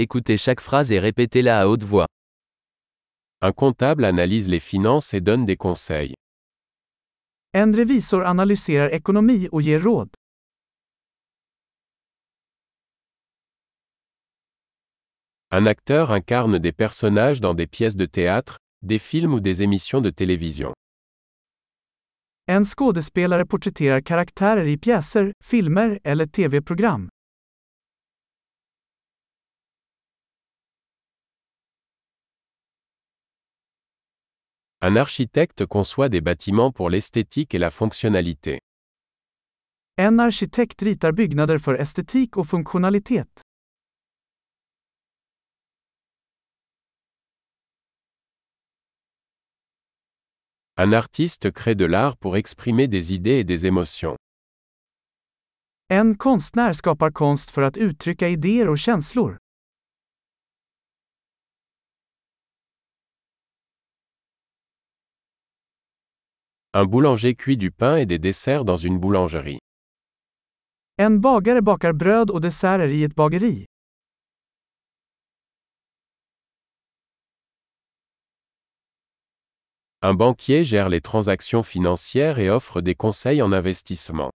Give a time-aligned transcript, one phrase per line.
[0.00, 2.06] Écoutez chaque phrase et répétez-la à haute voix.
[3.40, 6.14] Un comptable analyse les finances et donne des conseils.
[7.56, 10.08] En revisor analyserar ekonomi och ger råd.
[15.50, 20.00] Un acteur incarne des personnages dans des pièces de théâtre, des films ou des émissions
[20.00, 20.72] de télévision.
[22.48, 27.08] En skådespelare porträtterar karaktärer i pjäser, filmer eller tv-program.
[34.80, 38.60] Un architecte conçoit des bâtiments pour l'esthétique et la fonctionnalité.
[39.98, 43.40] En arkitekt ritar byggnader för estetik och funktionalitet.
[50.76, 54.16] Un artiste crée de l'art pour exprimer des idées et des émotions.
[55.90, 59.38] En konstnär skapar konst för att uttrycka idéer och känslor.
[66.80, 69.58] Un boulanger cuit du pain et des desserts dans une boulangerie.
[70.96, 73.64] En bagare bakar bröd och desserter i ett bageri.
[80.02, 84.30] Un banquier gère les transactions financières et offre des conseils en investissement.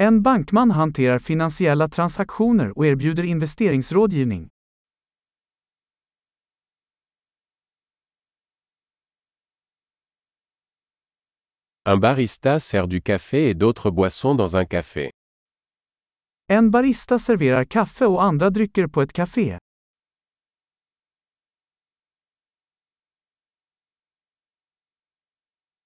[0.00, 4.53] En bankman hanterar finansiella transaktioner och erbjuder investeringsrådgivning.
[11.86, 15.10] Un barista sert du café et d'autres boissons dans un café.
[16.48, 19.58] En barista serverar kaffe och andra drycker på ett café.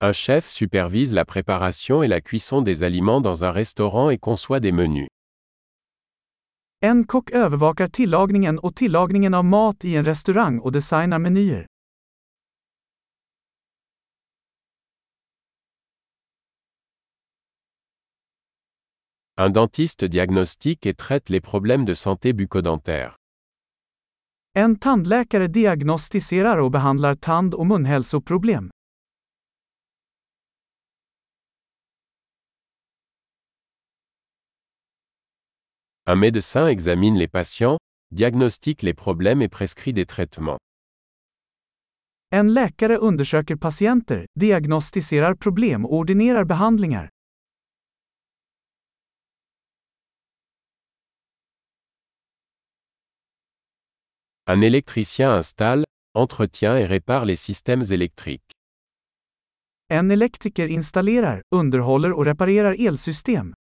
[0.00, 4.60] Un chef supervise la préparation et la cuisson des aliments dans un restaurant et conçoit
[4.60, 5.08] des menus.
[6.82, 11.69] En kock övervakar tillagningen och tillagningen av mat i en restaurang och designar menyer.
[19.42, 23.16] Un dentiste diagnostique et traite les problèmes de santé bucco-dentaire.
[24.54, 28.70] En tandläkare diagnostiserar och behandlar tand- och munhälsoproblem.
[36.06, 37.78] Un médecin examine les patients,
[38.10, 40.58] diagnostique les problèmes et prescrit des traitements.
[42.30, 47.08] En läkare undersöker patienter, diagnostiserar problem och ordinerar behandlingar.
[54.52, 58.50] Un électricien installe, entretient et répare les systèmes électriques.
[59.92, 63.54] En elektriker installerar, underhåller och reparerar elsystem.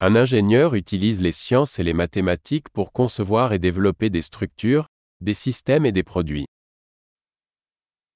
[0.00, 4.86] Un ingénieur utilise les sciences et les mathématiques pour concevoir et développer des structures,
[5.20, 6.46] des systèmes et des produits.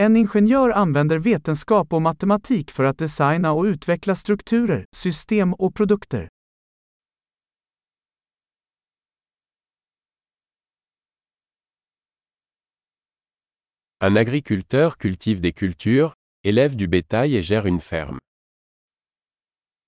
[0.00, 6.28] En ingenjör använder vetenskap och matematik för att designa och utveckla strukturer, system och produkter.
[14.04, 16.12] Un agriculteur cultive des cultures,
[16.46, 18.18] élève du bétail et gère une ferme.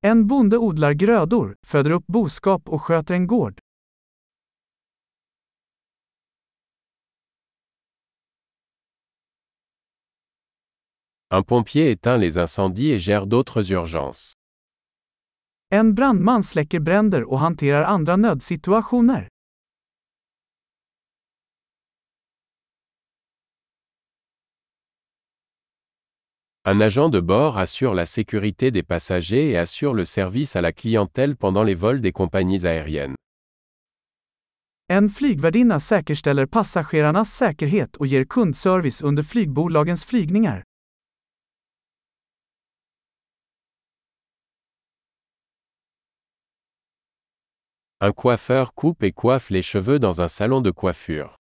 [0.05, 3.59] En bonde odlar grödor, föder upp boskap och sköter en gård.
[11.35, 14.35] Un pompier éteint les incendies et gère d'autres urgences.
[15.73, 19.29] En brandman släcker bränder och hanterar andra nödsituationer.
[26.65, 30.73] Un agent de bord assure la sécurité des passagers et assure le service à la
[30.73, 33.15] clientèle pendant les vols des compagnies aériennes.
[34.89, 40.63] En flygvärdinna säkerställer passagerarnas säkerhet och ger kundservice under flygbolagens flygningar.
[48.05, 51.37] Un coiffeur coupe et coiffe les cheveux dans un salon de coiffure.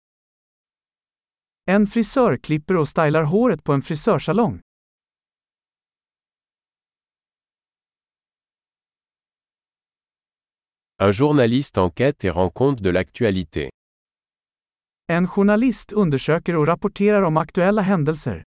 [1.67, 4.59] En frisör klipper och stylar håret på en frisörsalong.
[10.97, 13.69] Un journaliste enquête et rend compte de l'actualité.
[15.07, 18.43] En journalist undersöker och rapporterar om aktuella händelser.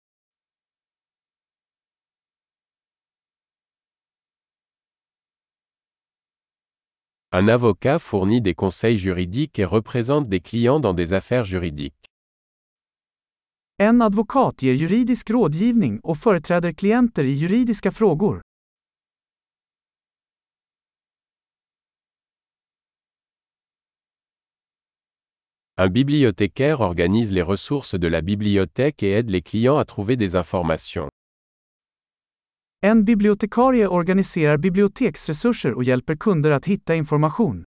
[7.35, 12.11] Un avocat fournit des conseils juridiques et représente des clients dans des affaires juridiques.
[25.79, 30.37] Un bibliothécaire organise les ressources de la bibliothèque et aide les clients à trouver des
[30.37, 31.09] informations.
[32.85, 37.65] En bibliotekarie organiserar biblioteksresurser och hjälper kunder att hitta information.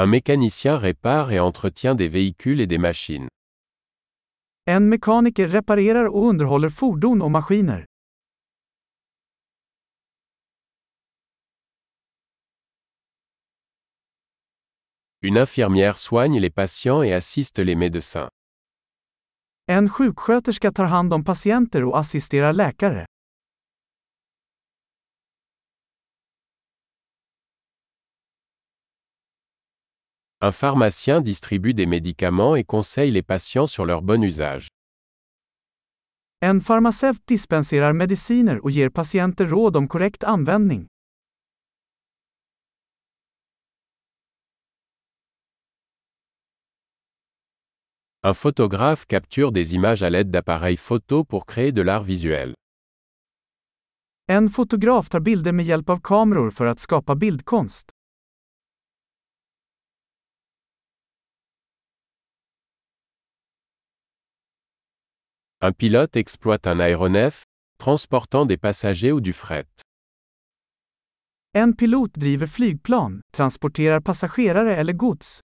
[0.00, 3.28] Un mécanicien répare et entretient des véhicules et des machines.
[4.66, 7.84] En mekaniker reparerar och underhåller fordon och maskiner.
[15.22, 18.28] Une infirmière soigne les patients et assiste les médecins.
[19.68, 23.06] En sjuksköterska tar hand om patienter och assisterar läkare.
[30.40, 34.68] Un pharmacien distribue des médicaments et conseille les patients sur leur bon usage.
[36.40, 40.86] En farmaceut dispenserar mediciner och ger patienter råd om korrekt användning.
[48.24, 52.52] Un photographe capture des images à l'aide d'appareils photo pour créer de l'art visuel.
[54.28, 57.90] En fotograf tar bilder med hjälp av kameror för att skapa bildkonst.
[65.60, 67.44] Un pilote exploite un aéronef,
[67.78, 69.82] transportant des passagers ou du fret.
[71.54, 75.40] En pilot driver flygplan, transporterar passagerare eller gods.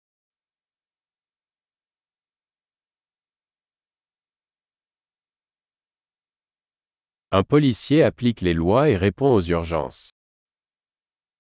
[7.35, 10.11] Un policier applique les lois et répond aux urgences.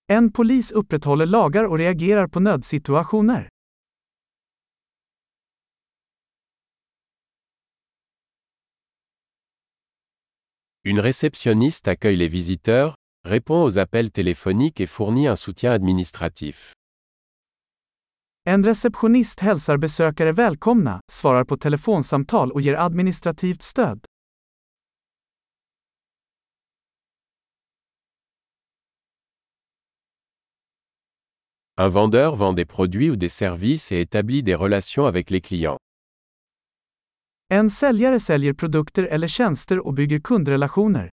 [0.09, 3.49] En polis upprätthåller lagar och reagerar på nödsituationer.
[10.83, 16.73] Une réceptionniste accueille les visiteurs, répond aux appels téléphoniques et fournit un soutien administratif.
[18.45, 24.05] En receptionist hälsar besökare välkomna, svarar på telefonsamtal och ger administrativt stöd.
[31.75, 35.79] Un vendeur vend des produits ou des services et établit des relations avec les clients.
[37.51, 41.09] En säljare säljer produkter eller tjänster och bygger kundrelationer.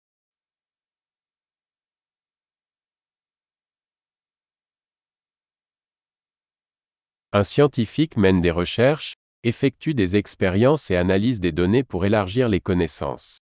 [7.31, 9.13] Un scientifique mène des recherches,
[9.43, 13.39] effectue des expériences et analyse des données pour élargir les connaissances.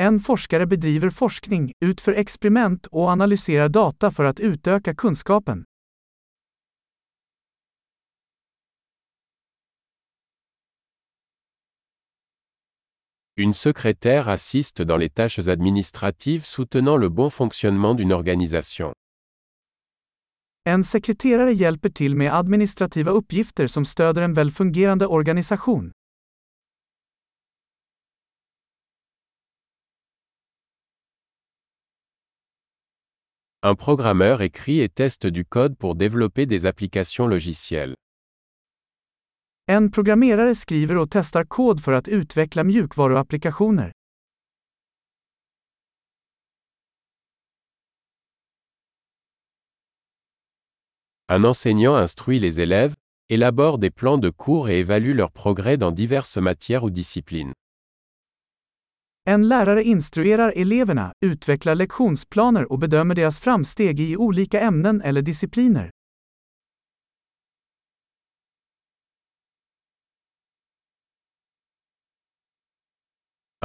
[0.00, 5.64] En forskare bedriver forskning, utför experiment och analyserar data för att utöka kunskapen.
[13.36, 18.92] Une secrétaire assiste dans les tâches administratives soutenant le bon fonctionnement d'une organisation.
[20.64, 25.92] En sekreterare hjälper till med administrativa uppgifter som stöder en väl fungerande organisation.
[33.70, 37.94] Un programmeur écrit et teste du code pour développer des applications logicielles.
[39.68, 43.92] En programmerare skriver och testar kod för att utveckla mjukvaruapplikationer.
[51.28, 52.94] Un enseignant instruit les élèves,
[53.28, 57.52] élabore des plans de cours et évalue leur progrès dans diverses matières ou disciplines.
[59.28, 65.90] En lärare instruerar eleverna, utvecklar lektionsplaner och bedömer deras framsteg i olika ämnen eller discipliner.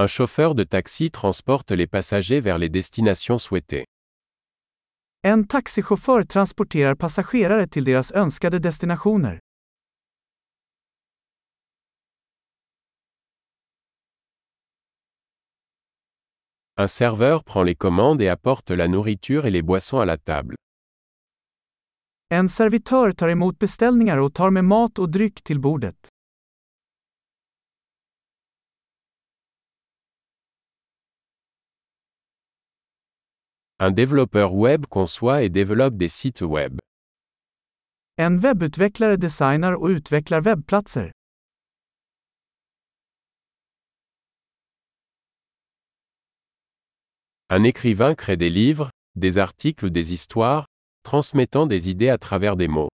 [0.01, 3.85] Un chauffeur de taxi transporte les passagers vers les destinations souhaitées.
[5.21, 9.39] En taxichaufför transporterar passagerare till deras önskade destinationer.
[16.75, 20.55] Un serveur prend les commandes et apporte la nourriture et les boissons à la table.
[22.31, 25.95] En servitör tar emot beställningar och tar med mat och dryck till bordet.
[33.79, 36.79] Un développeur web conçoit et développe des sites web.
[38.17, 41.11] En webbutvecklare designar och utvecklar webbplatser.
[47.49, 50.65] Un écrivain crée des livres, des articles ou des histoires,
[51.03, 52.89] transmettant des idées à travers des mots.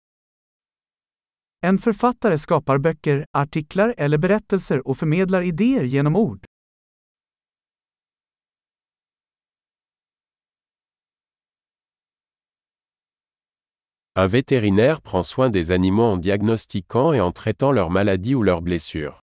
[1.67, 6.45] En författare skapar böcker, artiklar eller berättelser och förmedlar idéer genom ord.
[14.17, 18.63] Un vétérinaire prend soin des animaux en diagnostiquant et en traitant leurs maladies ou leurs
[18.63, 19.24] blessures.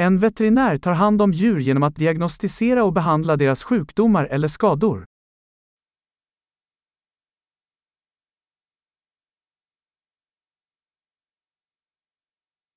[0.00, 5.04] En veterinär tar hand om djur genom att diagnostisera och behandla deras sjukdomar eller skador.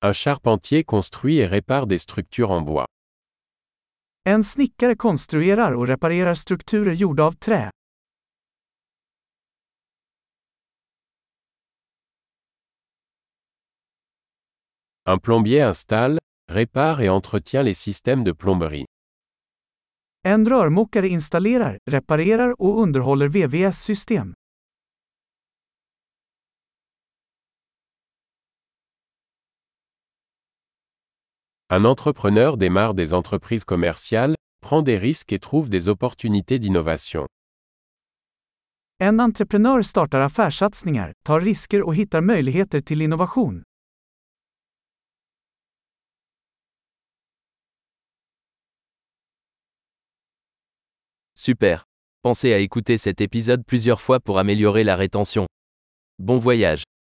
[0.04, 2.86] Un charpentier construit et répare des structures en bois.
[4.24, 7.70] En snickare konstruerar och reparerar strukturer gjorda av trä.
[15.10, 16.18] Un plombier installe,
[16.52, 18.86] répare et entretient les systèmes de plomberie.
[20.24, 24.34] En rörmokare installerar, reparerar och underhåller VVS-system.
[31.70, 37.26] Un entrepreneur démarre des entreprises commerciales, prend des risques et trouve des opportunités d'innovation.
[39.00, 43.62] En entreprenör startar affärssatsningar, tar risker och hittar möjligheter till innovation.
[51.44, 51.88] Super.
[52.22, 55.46] Pensez à écouter cet épisode plusieurs fois pour améliorer la rétention.
[56.20, 56.84] Bon voyage.